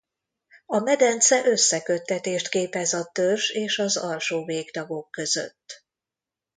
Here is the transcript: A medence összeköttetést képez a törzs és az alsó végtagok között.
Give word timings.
A 0.65 0.79
medence 0.79 1.45
összeköttetést 1.45 2.49
képez 2.49 2.93
a 2.93 3.09
törzs 3.11 3.49
és 3.49 3.79
az 3.79 3.97
alsó 3.97 4.45
végtagok 4.45 5.11
között. 5.11 5.85